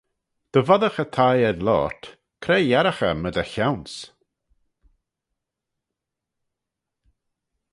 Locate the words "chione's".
3.51-3.95